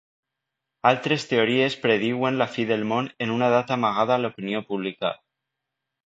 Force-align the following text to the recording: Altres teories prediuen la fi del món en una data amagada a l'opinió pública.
Altres 0.91 1.25
teories 1.33 1.75
prediuen 1.83 2.39
la 2.41 2.47
fi 2.53 2.65
del 2.71 2.85
món 2.91 3.09
en 3.25 3.33
una 3.35 3.49
data 3.57 3.75
amagada 3.77 4.15
a 4.17 4.23
l'opinió 4.23 4.63
pública. 4.73 5.13